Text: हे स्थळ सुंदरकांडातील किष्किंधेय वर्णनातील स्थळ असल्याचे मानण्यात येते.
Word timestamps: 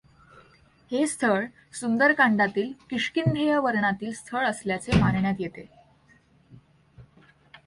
हे 0.91 1.07
स्थळ 1.07 1.45
सुंदरकांडातील 1.73 2.71
किष्किंधेय 2.89 3.57
वर्णनातील 3.57 4.13
स्थळ 4.13 4.45
असल्याचे 4.45 4.99
मानण्यात 4.99 5.35
येते. 5.39 5.69